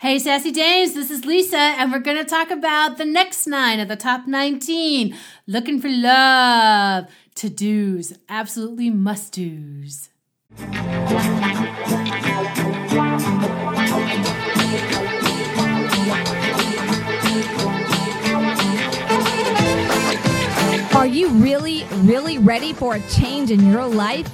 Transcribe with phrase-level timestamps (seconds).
[0.00, 3.80] Hey, Sassy Dames, this is Lisa, and we're going to talk about the next nine
[3.80, 5.12] of the top 19
[5.48, 10.10] looking for love, to do's, absolutely must do's.
[20.94, 24.32] Are you really, really ready for a change in your life?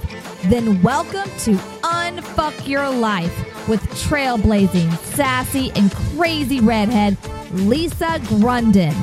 [0.51, 7.17] Then welcome to Unfuck Your Life with trailblazing, sassy, and crazy redhead
[7.53, 8.95] Lisa Grunden.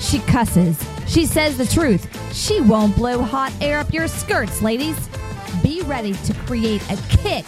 [0.00, 0.82] She cusses.
[1.06, 2.08] She says the truth.
[2.34, 5.08] She won't blow hot air up your skirts, ladies.
[5.62, 7.44] Be ready to create a kick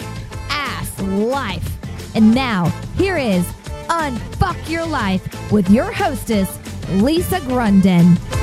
[0.51, 1.69] ass life.
[2.15, 3.45] And now, here is
[3.89, 6.59] Unfuck Your Life with your hostess,
[6.91, 8.42] Lisa Grunden.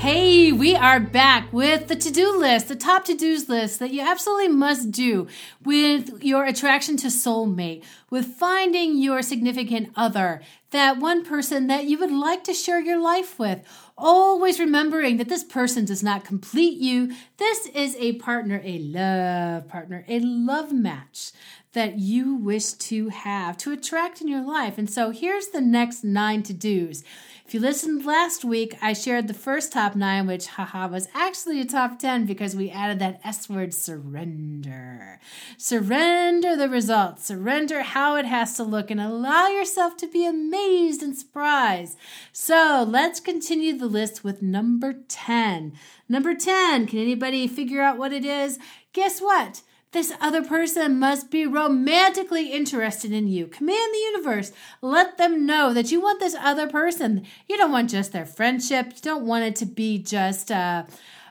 [0.00, 3.92] Hey, we are back with the to do list, the top to dos list that
[3.92, 5.28] you absolutely must do
[5.62, 10.40] with your attraction to soulmate, with finding your significant other,
[10.70, 13.60] that one person that you would like to share your life with.
[13.98, 17.14] Always remembering that this person does not complete you.
[17.36, 21.32] This is a partner, a love partner, a love match
[21.72, 24.76] that you wish to have to attract in your life.
[24.76, 27.04] And so here's the next nine to dos.
[27.46, 31.60] If you listened last week, I shared the first top nine, which, haha, was actually
[31.60, 35.18] a top 10 because we added that S word surrender.
[35.56, 41.02] Surrender the results, surrender how it has to look, and allow yourself to be amazed
[41.02, 41.98] and surprised.
[42.32, 45.72] So let's continue the list with number 10.
[46.08, 48.60] Number 10, can anybody figure out what it is?
[48.92, 49.62] Guess what?
[49.92, 53.48] This other person must be romantically interested in you.
[53.48, 54.52] Command the universe.
[54.80, 57.26] Let them know that you want this other person.
[57.48, 58.92] You don't want just their friendship.
[58.94, 60.84] You don't want it to be just uh,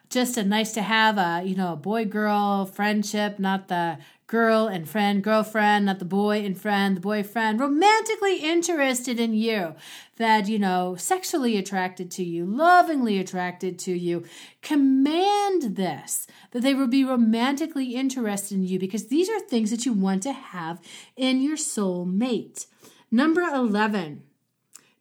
[0.10, 3.98] just a nice to have a you know a boy girl friendship, not the
[4.30, 9.74] girl and friend, girlfriend, not the boy and friend, the boyfriend, romantically interested in you,
[10.18, 14.24] that, you know, sexually attracted to you, lovingly attracted to you.
[14.62, 19.84] Command this, that they will be romantically interested in you because these are things that
[19.84, 20.80] you want to have
[21.18, 22.68] in your soul mate.
[23.10, 24.22] Number 11,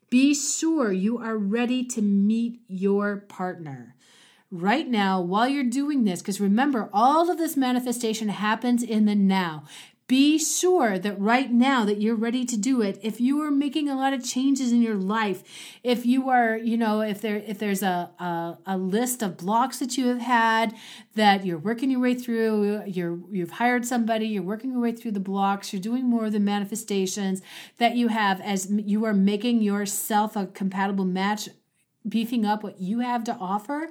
[0.08, 3.94] be sure you are ready to meet your partner
[4.50, 6.20] right now while you're doing this.
[6.20, 9.64] Because remember, all of this manifestation happens in the now.
[10.06, 12.98] Be sure that right now that you're ready to do it.
[13.02, 15.42] If you are making a lot of changes in your life,
[15.84, 19.80] if you are, you know, if there if there's a, a, a list of blocks
[19.80, 20.74] that you have had
[21.14, 25.10] that you're working your way through, you're you've hired somebody, you're working your way through
[25.12, 27.42] the blocks, you're doing more of the manifestations
[27.76, 31.50] that you have as you are making yourself a compatible match,
[32.08, 33.90] beefing up what you have to offer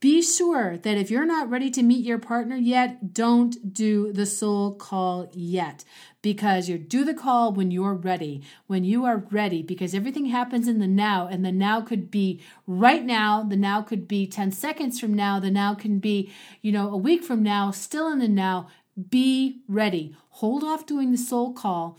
[0.00, 4.24] be sure that if you're not ready to meet your partner yet, don't do the
[4.24, 5.84] soul call yet
[6.22, 8.42] because you do the call when you're ready.
[8.66, 12.42] When you are ready, because everything happens in the now, and the now could be
[12.66, 16.72] right now, the now could be 10 seconds from now, the now can be, you
[16.72, 18.68] know, a week from now, still in the now.
[19.10, 20.16] Be ready.
[20.30, 21.98] Hold off doing the soul call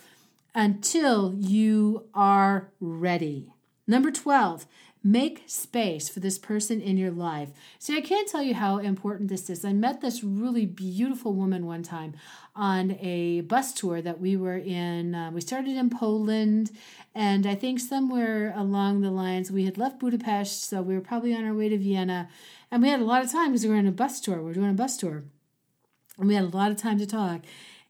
[0.53, 3.53] until you are ready.
[3.87, 4.67] Number 12,
[5.03, 7.49] Make space for this person in your life.
[7.79, 9.65] See, I can't tell you how important this is.
[9.65, 12.13] I met this really beautiful woman one time
[12.55, 15.15] on a bus tour that we were in.
[15.15, 16.69] Uh, we started in Poland,
[17.15, 21.33] and I think somewhere along the lines we had left Budapest, so we were probably
[21.33, 22.29] on our way to Vienna.
[22.69, 24.37] And we had a lot of time because we were on a bus tour.
[24.37, 25.23] We were doing a bus tour.
[26.19, 27.41] And we had a lot of time to talk.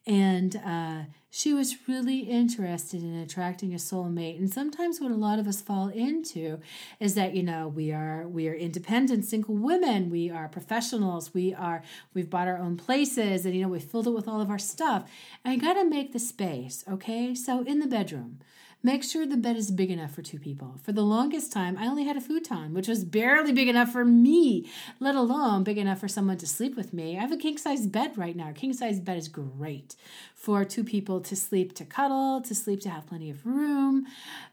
[0.08, 1.02] And uh,
[1.34, 4.38] she was really interested in attracting a soulmate.
[4.38, 6.60] And sometimes what a lot of us fall into
[7.00, 10.10] is that you know we are we are independent single women.
[10.10, 11.34] We are professionals.
[11.34, 11.84] We are
[12.14, 14.60] we've bought our own places and you know we filled it with all of our
[14.60, 15.10] stuff.
[15.46, 17.34] And you got to make the space okay?
[17.34, 18.40] So in the bedroom
[18.84, 20.80] Make sure the bed is big enough for two people.
[20.82, 24.04] For the longest time, I only had a futon, which was barely big enough for
[24.04, 24.68] me,
[25.00, 27.16] let alone big enough for someone to sleep with me.
[27.16, 28.52] I have a king size bed right now.
[28.54, 29.96] King size bed is great
[30.34, 34.08] for two people to sleep, to cuddle, to sleep, to have plenty of room.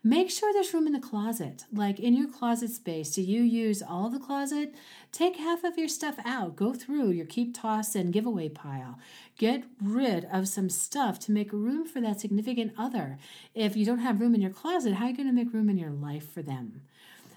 [0.05, 1.65] Make sure there's room in the closet.
[1.73, 4.75] Like in your closet space, do you use all the closet?
[5.11, 6.57] Take half of your stuff out.
[6.57, 8.99] Go through your keep, toss, and giveaway pile.
[9.39, 13.19] Get rid of some stuff to make room for that significant other.
[13.55, 15.71] If you don't have room in your closet, how are you going to make room
[15.71, 16.83] in your life for them?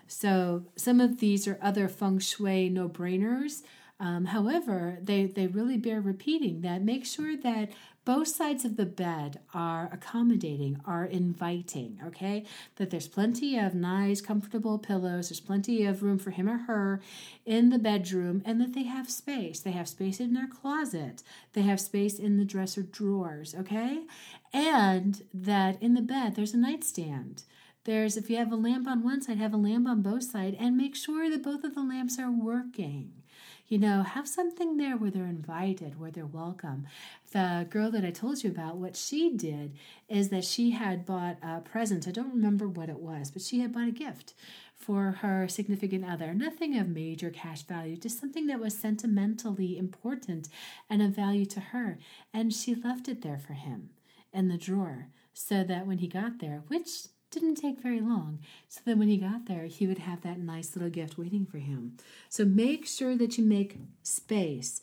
[0.08, 3.62] So, some of these are other feng shui no brainers.
[4.02, 7.70] Um, however, they, they really bear repeating that make sure that
[8.03, 12.45] both sides of the bed are accommodating, are inviting, okay?
[12.77, 17.01] That there's plenty of nice, comfortable pillows, there's plenty of room for him or her
[17.45, 19.59] in the bedroom, and that they have space.
[19.59, 21.21] They have space in their closet,
[21.53, 24.01] they have space in the dresser drawers, okay?
[24.51, 27.44] And that in the bed, there's a nightstand.
[27.83, 30.57] There's, if you have a lamp on one side, have a lamp on both sides,
[30.59, 33.21] and make sure that both of the lamps are working
[33.72, 36.86] you know, have something there where they're invited, where they're welcome.
[37.32, 39.78] The girl that I told you about, what she did
[40.10, 42.06] is that she had bought a present.
[42.06, 44.34] I don't remember what it was, but she had bought a gift
[44.76, 46.34] for her significant other.
[46.34, 50.50] Nothing of major cash value, just something that was sentimentally important
[50.90, 51.98] and of value to her.
[52.34, 53.92] And she left it there for him
[54.34, 58.39] in the drawer so that when he got there, which didn't take very long.
[58.68, 61.57] So that when he got there, he would have that nice little gift waiting for
[61.57, 61.98] him.
[62.30, 64.81] So make sure that you make space,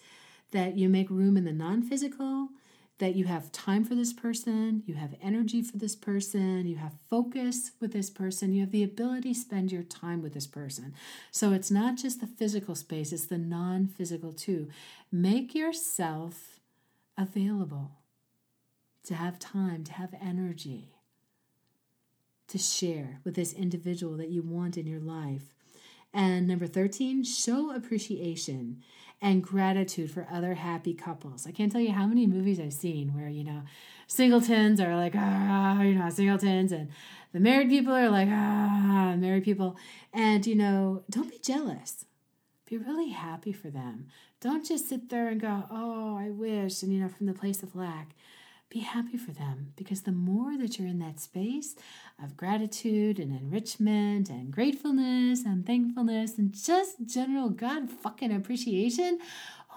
[0.51, 2.49] that you make room in the non physical,
[2.99, 6.95] that you have time for this person, you have energy for this person, you have
[7.09, 10.95] focus with this person, you have the ability to spend your time with this person.
[11.31, 14.69] So it's not just the physical space, it's the non physical too.
[15.13, 16.61] Make yourself
[17.17, 17.93] available
[19.05, 20.98] to have time, to have energy
[22.49, 25.55] to share with this individual that you want in your life.
[26.13, 28.83] And number 13, show appreciation
[29.21, 31.47] and gratitude for other happy couples.
[31.47, 33.63] I can't tell you how many movies I've seen where, you know,
[34.07, 36.89] singletons are like, ah, you know, singletons, and
[37.33, 39.77] the married people are like, ah, married people.
[40.13, 42.07] And, you know, don't be jealous.
[42.71, 44.07] Be really happy for them.
[44.41, 47.63] Don't just sit there and go, oh, I wish, and, you know, from the place
[47.63, 48.15] of lack
[48.71, 51.75] be happy for them because the more that you're in that space
[52.23, 59.19] of gratitude and enrichment and gratefulness and thankfulness and just general God fucking appreciation,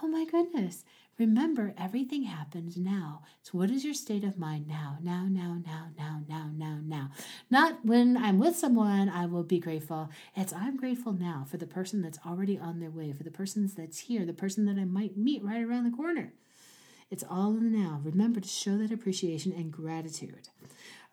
[0.02, 0.84] oh my goodness.
[1.18, 3.22] Remember, everything happens now.
[3.44, 4.98] So, what is your state of mind now?
[5.04, 7.12] Now, now, now, now, now, now, now.
[7.50, 10.10] Not when I'm with someone, I will be grateful.
[10.36, 13.70] It's I'm grateful now for the person that's already on their way, for the person
[13.78, 16.34] that's here, the person that I might meet right around the corner.
[17.12, 18.00] It's all in the now.
[18.04, 20.48] Remember to show that appreciation and gratitude.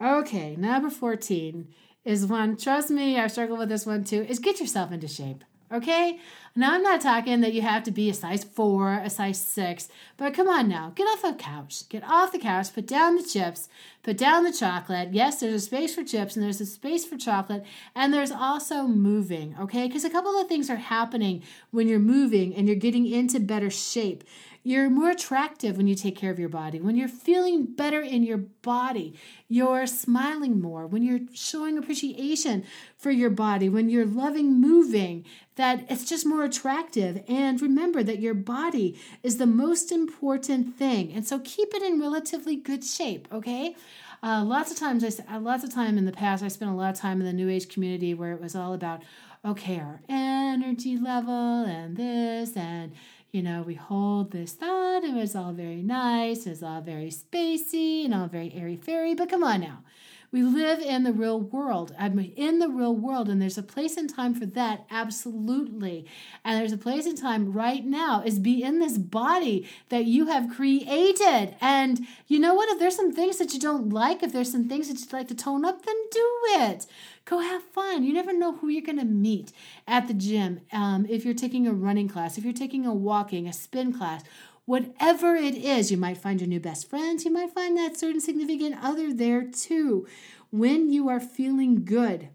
[0.00, 1.68] Okay, number 14
[2.04, 5.42] is one, trust me, I struggle with this one too, is get yourself into shape.
[5.70, 6.18] Okay?
[6.56, 9.88] Now, I'm not talking that you have to be a size four, a size six,
[10.16, 11.88] but come on now, get off the couch.
[11.88, 13.68] Get off the couch, put down the chips,
[14.02, 15.10] put down the chocolate.
[15.12, 17.64] Yes, there's a space for chips and there's a space for chocolate,
[17.94, 19.86] and there's also moving, okay?
[19.86, 23.70] Because a couple of things are happening when you're moving and you're getting into better
[23.70, 24.24] shape.
[24.62, 26.80] You're more attractive when you take care of your body.
[26.80, 29.14] When you're feeling better in your body,
[29.48, 30.86] you're smiling more.
[30.86, 32.64] When you're showing appreciation
[32.96, 35.24] for your body, when you're loving moving,
[35.56, 37.22] that it's just more attractive.
[37.28, 41.12] And remember that your body is the most important thing.
[41.12, 43.74] And so keep it in relatively good shape, okay?
[44.22, 46.74] Uh, lots of times, I uh, lots of time in the past, I spent a
[46.74, 49.02] lot of time in the New Age community where it was all about,
[49.44, 52.92] okay, our energy level and this and
[53.30, 55.04] you know, we hold this thought.
[55.04, 56.46] It was all very nice.
[56.46, 59.14] It was all very spacey and all very airy fairy.
[59.14, 59.82] But come on now.
[60.30, 61.94] We live in the real world.
[61.98, 66.04] I'm in the real world, and there's a place and time for that, absolutely.
[66.44, 70.26] And there's a place and time right now is be in this body that you
[70.26, 71.54] have created.
[71.62, 72.68] And you know what?
[72.68, 75.28] If there's some things that you don't like, if there's some things that you'd like
[75.28, 76.86] to tone up, then do it.
[77.24, 78.04] Go have fun.
[78.04, 79.52] You never know who you're going to meet
[79.86, 80.60] at the gym.
[80.72, 84.24] Um, if you're taking a running class, if you're taking a walking, a spin class,
[84.68, 88.20] Whatever it is, you might find your new best friends, you might find that certain
[88.20, 90.06] significant other there too.
[90.50, 92.28] When you are feeling good,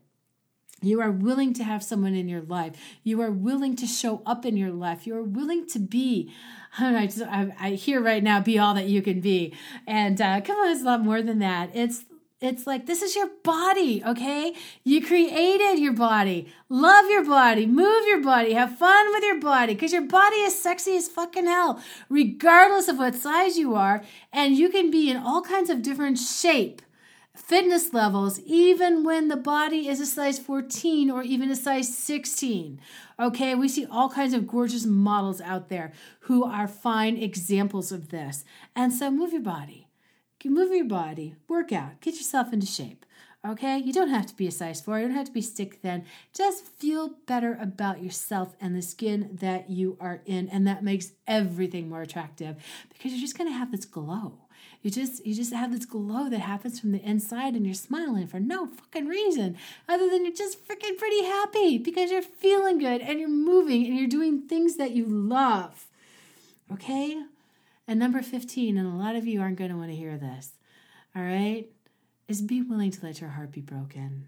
[0.82, 2.74] you are willing to have someone in your life.
[3.04, 5.06] You are willing to show up in your life.
[5.06, 6.34] You are willing to be.
[6.80, 9.54] I, just, I, I hear right now, be all that you can be.
[9.86, 11.70] And uh, come on, it's a lot more than that.
[11.76, 12.04] It's
[12.44, 14.54] it's like this is your body, okay?
[14.84, 16.48] You created your body.
[16.68, 17.66] Love your body.
[17.66, 18.54] Move your body.
[18.54, 22.98] Have fun with your body because your body is sexy as fucking hell, regardless of
[22.98, 24.04] what size you are.
[24.34, 26.82] And you can be in all kinds of different shape,
[27.34, 32.82] fitness levels, even when the body is a size 14 or even a size 16.
[33.20, 38.10] Okay, we see all kinds of gorgeous models out there who are fine examples of
[38.10, 38.44] this.
[38.76, 39.83] And so move your body
[40.52, 43.06] move your body, work out, get yourself into shape.
[43.46, 45.76] Okay, you don't have to be a size four, you don't have to be stick
[45.82, 46.06] thin.
[46.34, 51.12] Just feel better about yourself and the skin that you are in, and that makes
[51.28, 52.56] everything more attractive
[52.88, 54.40] because you're just gonna have this glow.
[54.82, 58.28] You just you just have this glow that happens from the inside and you're smiling
[58.28, 59.58] for no fucking reason
[59.88, 63.98] other than you're just freaking pretty happy because you're feeling good and you're moving and
[63.98, 65.88] you're doing things that you love.
[66.72, 67.24] Okay?
[67.88, 70.52] And number 15, and a lot of you aren't going to want to hear this,
[71.16, 71.68] all right,
[72.28, 74.28] is be willing to let your heart be broken.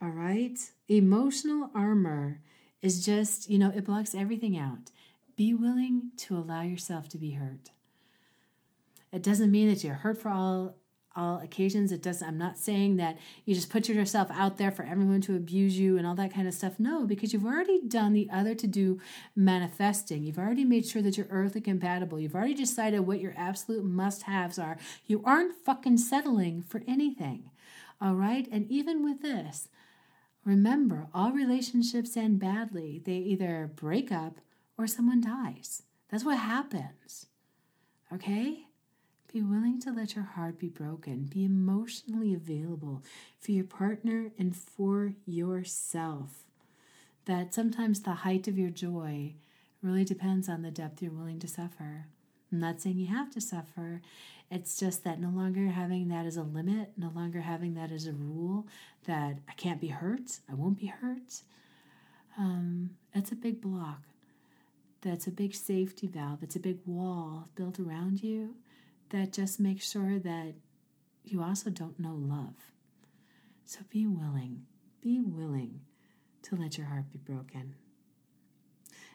[0.00, 0.58] All right?
[0.88, 2.40] Emotional armor
[2.80, 4.90] is just, you know, it blocks everything out.
[5.36, 7.70] Be willing to allow yourself to be hurt.
[9.12, 10.74] It doesn't mean that you're hurt for all
[11.14, 11.92] all occasions.
[11.92, 15.36] It doesn't I'm not saying that you just put yourself out there for everyone to
[15.36, 16.78] abuse you and all that kind of stuff.
[16.78, 19.00] No, because you've already done the other to do
[19.36, 20.22] manifesting.
[20.22, 22.18] You've already made sure that you're earthly compatible.
[22.18, 24.78] You've already decided what your absolute must-haves are.
[25.06, 27.50] You aren't fucking settling for anything.
[28.00, 28.48] All right?
[28.50, 29.68] And even with this,
[30.44, 33.00] remember, all relationships end badly.
[33.04, 34.40] They either break up
[34.76, 35.82] or someone dies.
[36.08, 37.26] That's what happens.
[38.12, 38.66] Okay?
[39.32, 41.24] Be willing to let your heart be broken.
[41.24, 43.02] Be emotionally available
[43.40, 46.44] for your partner and for yourself.
[47.24, 49.32] That sometimes the height of your joy
[49.80, 52.08] really depends on the depth you're willing to suffer.
[52.52, 54.02] I'm not saying you have to suffer.
[54.50, 58.06] It's just that no longer having that as a limit, no longer having that as
[58.06, 58.66] a rule
[59.06, 61.40] that I can't be hurt, I won't be hurt.
[62.36, 64.02] Um, that's a big block.
[65.00, 66.42] That's a big safety valve.
[66.42, 68.56] It's a big wall built around you
[69.12, 70.54] that just makes sure that
[71.22, 72.54] you also don't know love.
[73.64, 74.62] So be willing,
[75.00, 75.80] be willing
[76.42, 77.76] to let your heart be broken.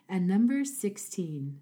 [0.08, 1.60] And number 16,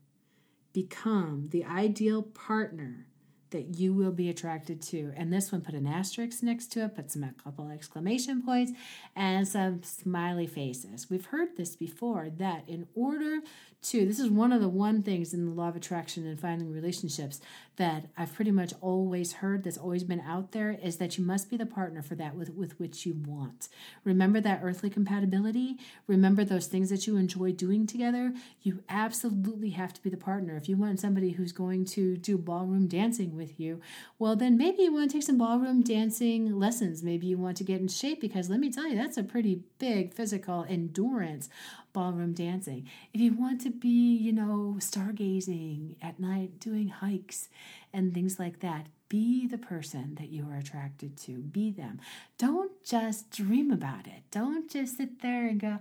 [0.73, 3.07] become the ideal partner
[3.51, 5.13] that you will be attracted to.
[5.15, 8.73] And this one, put an asterisk next to it, put some a couple exclamation points,
[9.15, 11.09] and some smiley faces.
[11.09, 13.39] We've heard this before that in order
[13.83, 16.71] to, this is one of the one things in the law of attraction and finding
[16.71, 17.39] relationships
[17.77, 21.49] that I've pretty much always heard that's always been out there is that you must
[21.49, 23.67] be the partner for that with, with which you want.
[24.03, 25.77] Remember that earthly compatibility?
[26.07, 28.33] Remember those things that you enjoy doing together?
[28.61, 30.55] You absolutely have to be the partner.
[30.55, 33.81] If you want somebody who's going to do ballroom dancing with you,
[34.19, 37.03] well, then maybe you want to take some ballroom dancing lessons.
[37.03, 39.63] Maybe you want to get in shape because let me tell you, that's a pretty
[39.79, 41.49] big physical endurance
[41.95, 42.87] ballroom dancing.
[43.13, 47.47] If you want to be, you know, stargazing at night, doing hikes
[47.93, 51.37] and things like that, be the person that you are attracted to.
[51.37, 52.01] Be them.
[52.37, 54.23] Don't just dream about it.
[54.29, 55.79] Don't just sit there and go,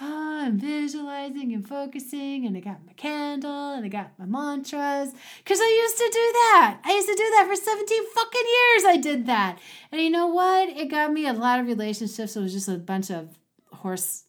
[0.00, 5.12] oh, I'm visualizing and focusing, and I got my candle and I got my mantras.
[5.44, 6.80] Because I used to do that.
[6.84, 8.84] I used to do that for 17 fucking years.
[8.86, 9.58] I did that.
[9.92, 10.70] And you know what?
[10.70, 12.34] It got me a lot of relationships.
[12.34, 13.36] It was just a bunch of
[13.72, 14.24] horse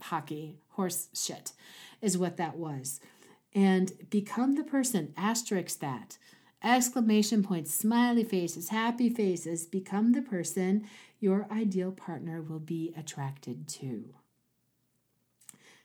[0.00, 1.52] hockey, horse shit,
[2.00, 3.00] is what that was.
[3.54, 6.18] And become the person, asterisk that,
[6.62, 10.86] exclamation points, smiley faces, happy faces, become the person
[11.20, 14.14] your ideal partner will be attracted to.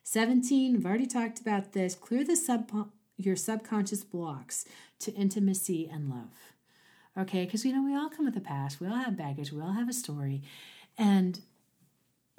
[0.03, 1.93] 17, I've already talked about this.
[1.96, 4.65] Clear the sub your subconscious blocks
[5.00, 6.53] to intimacy and love.
[7.17, 9.62] Okay, because you know we all come with a past, we all have baggage, we
[9.62, 10.41] all have a story.
[10.98, 11.41] And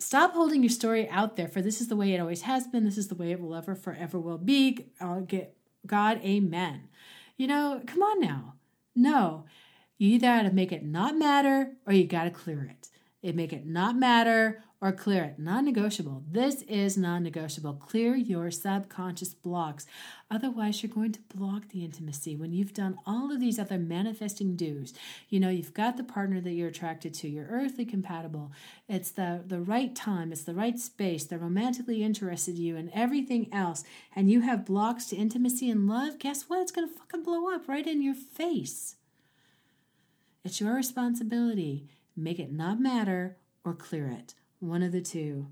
[0.00, 2.84] Stop holding your story out there for this is the way it always has been.
[2.84, 4.86] This is the way it will ever, forever will be.
[4.98, 5.54] I'll get
[5.86, 6.88] God, amen.
[7.36, 8.54] You know, come on now.
[8.96, 9.44] No,
[9.98, 12.88] you either got to make it not matter or you got to clear it.
[13.22, 15.38] It make it not matter or clear it.
[15.38, 16.22] Non negotiable.
[16.30, 17.74] This is non negotiable.
[17.74, 19.86] Clear your subconscious blocks.
[20.30, 24.56] Otherwise, you're going to block the intimacy when you've done all of these other manifesting
[24.56, 24.94] do's.
[25.28, 28.52] You know, you've got the partner that you're attracted to, you're earthly compatible.
[28.88, 32.90] It's the, the right time, it's the right space, they're romantically interested in you, and
[32.94, 33.84] everything else.
[34.16, 36.18] And you have blocks to intimacy and love.
[36.18, 36.62] Guess what?
[36.62, 38.96] It's going to fucking blow up right in your face.
[40.42, 41.86] It's your responsibility.
[42.16, 45.48] Make it not matter or clear it one of the two.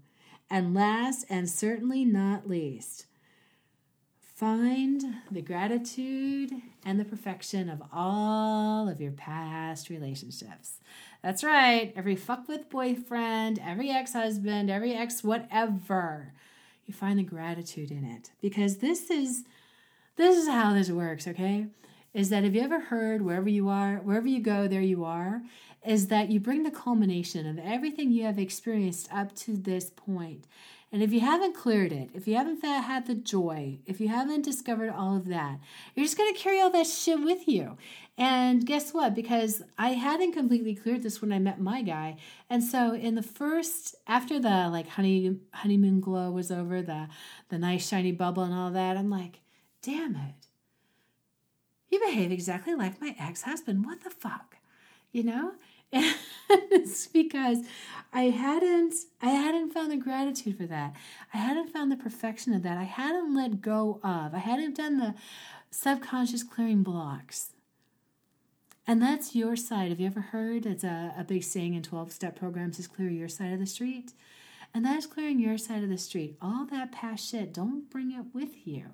[0.50, 3.06] And last and certainly not least,
[4.20, 6.52] find the gratitude
[6.84, 10.78] and the perfection of all of your past relationships.
[11.22, 16.32] That's right, every fuck with boyfriend, every ex husband, every ex whatever.
[16.86, 19.44] You find the gratitude in it because this is
[20.16, 21.66] this is how this works, okay?
[22.14, 25.42] Is that have you ever heard wherever you are, wherever you go, there you are?
[25.84, 30.46] is that you bring the culmination of everything you have experienced up to this point.
[30.90, 34.44] And if you haven't cleared it, if you haven't had the joy, if you haven't
[34.44, 35.58] discovered all of that,
[35.94, 37.76] you're just going to carry all that shit with you.
[38.16, 39.14] And guess what?
[39.14, 42.16] Because I hadn't completely cleared this when I met my guy.
[42.48, 47.08] And so in the first after the like honey honeymoon glow was over, the
[47.50, 49.40] the nice shiny bubble and all that, I'm like,
[49.82, 50.37] "Damn it.
[51.90, 53.84] You behave exactly like my ex-husband.
[53.84, 54.56] What the fuck?"
[55.12, 55.52] You know?
[56.50, 57.58] And it's because
[58.12, 60.94] I hadn't I hadn't found the gratitude for that.
[61.34, 62.78] I hadn't found the perfection of that.
[62.78, 64.34] I hadn't let go of.
[64.34, 65.14] I hadn't done the
[65.70, 67.50] subconscious clearing blocks.
[68.86, 69.90] And that's your side.
[69.90, 72.86] Have you ever heard it's a, uh, a big saying in 12 step programs is
[72.86, 74.14] clear your side of the street?
[74.72, 76.36] And that is clearing your side of the street.
[76.40, 78.86] All that past shit, don't bring it with you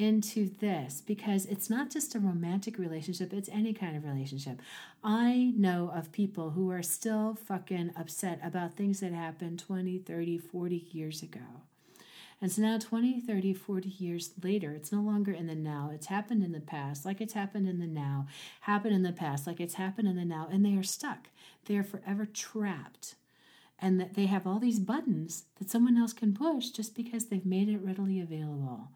[0.00, 4.62] into this because it's not just a romantic relationship, it's any kind of relationship.
[5.04, 10.38] I know of people who are still fucking upset about things that happened 20, 30,
[10.38, 11.40] 40 years ago.
[12.40, 15.90] And so now, 20, 30, 40 years later, it's no longer in the now.
[15.92, 18.26] It's happened in the past, like it's happened in the now,
[18.62, 21.28] happened in the past, like it's happened in the now, and they are stuck.
[21.66, 23.16] They are forever trapped.
[23.78, 27.44] And that they have all these buttons that someone else can push just because they've
[27.44, 28.88] made it readily available.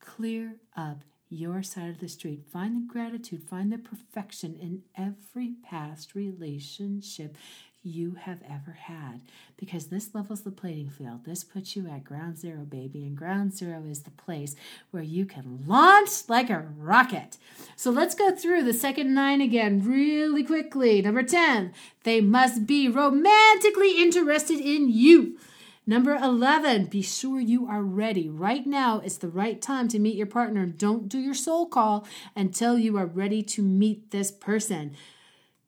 [0.00, 2.44] Clear up your side of the street.
[2.52, 7.36] Find the gratitude, find the perfection in every past relationship
[7.82, 9.22] you have ever had
[9.56, 11.24] because this levels the playing field.
[11.24, 14.54] This puts you at ground zero, baby, and ground zero is the place
[14.90, 17.38] where you can launch like a rocket.
[17.76, 21.00] So let's go through the second nine again really quickly.
[21.00, 25.38] Number 10, they must be romantically interested in you.
[25.90, 28.28] Number 11, be sure you are ready.
[28.28, 30.64] Right now is the right time to meet your partner.
[30.64, 32.06] Don't do your soul call
[32.36, 34.94] until you are ready to meet this person.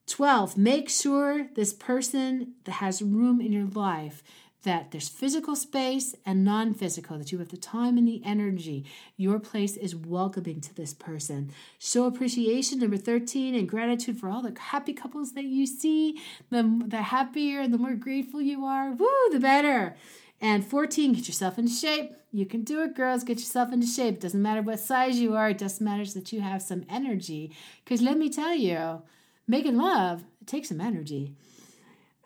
[0.06, 4.22] 12, make sure this person has room in your life
[4.62, 8.84] that there's physical space and non physical, that you have the time and the energy.
[9.16, 11.50] Your place is welcoming to this person.
[11.78, 16.20] Show appreciation, number 13, and gratitude for all the happy couples that you see.
[16.50, 19.96] The, the happier and the more grateful you are, woo, the better.
[20.40, 22.12] And 14, get yourself into shape.
[22.32, 23.24] You can do it, girls.
[23.24, 24.20] Get yourself into shape.
[24.20, 27.52] Doesn't matter what size you are, it just matters that you have some energy.
[27.84, 29.02] Because let me tell you,
[29.46, 31.34] making love, it takes some energy.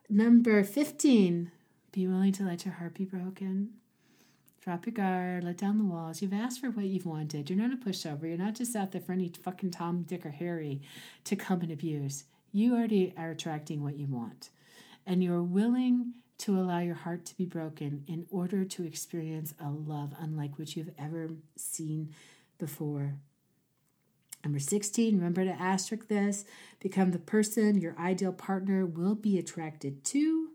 [0.08, 1.50] Number 15,
[1.96, 3.70] be willing to let your heart be broken.
[4.60, 6.20] Drop your guard, let down the walls.
[6.20, 7.48] You've asked for what you've wanted.
[7.48, 8.24] You're not a pushover.
[8.24, 10.82] You're not just out there for any fucking Tom, Dick, or Harry
[11.24, 12.24] to come and abuse.
[12.52, 14.50] You already are attracting what you want.
[15.06, 19.70] And you're willing to allow your heart to be broken in order to experience a
[19.70, 22.12] love unlike which you've ever seen
[22.58, 23.14] before.
[24.44, 26.44] Number 16, remember to asterisk this.
[26.78, 30.45] Become the person your ideal partner will be attracted to.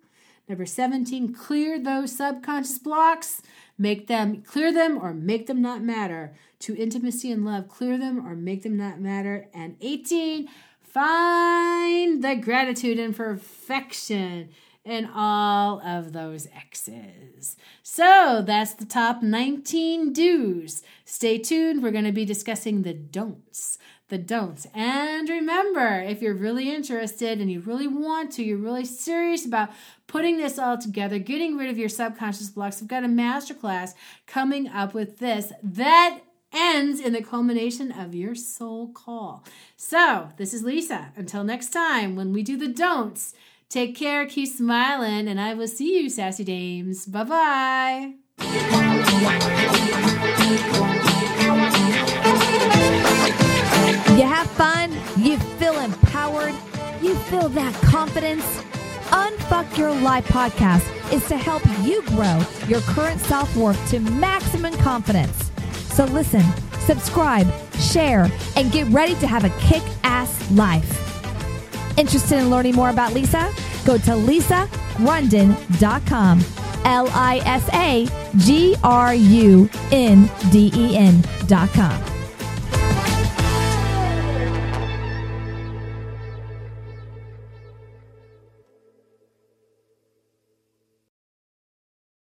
[0.51, 3.41] Number 17, clear those subconscious blocks.
[3.77, 6.35] Make them clear them or make them not matter.
[6.59, 9.47] To intimacy and love, clear them or make them not matter.
[9.53, 10.49] And 18,
[10.81, 14.49] find the gratitude and perfection
[14.83, 17.55] in all of those X's.
[17.83, 20.81] So that's the top 19 do's.
[21.05, 21.83] Stay tuned.
[21.83, 23.77] We're going to be discussing the don'ts
[24.11, 24.67] the don'ts.
[24.75, 29.69] And remember, if you're really interested and you really want to, you're really serious about
[30.05, 33.93] putting this all together, getting rid of your subconscious blocks, I've got a masterclass
[34.27, 36.19] coming up with this that
[36.53, 39.45] ends in the culmination of your soul call.
[39.77, 41.13] So, this is Lisa.
[41.15, 43.33] Until next time, when we do the don'ts,
[43.71, 47.05] take care, keep smiling, and I will see you, Sassy Dames.
[47.05, 48.13] Bye bye.
[54.17, 56.53] You have fun, you feel empowered,
[57.01, 58.43] you feel that confidence.
[59.11, 64.73] Unfuck Your Life podcast is to help you grow your current self worth to maximum
[64.75, 65.51] confidence.
[65.93, 66.43] So listen,
[66.79, 67.47] subscribe,
[67.79, 71.10] share, and get ready to have a kick ass life.
[71.97, 73.51] Interested in learning more about Lisa?
[73.85, 76.39] Go to lisagrunden.com.
[76.83, 82.10] L I S A G R U N D E N.com.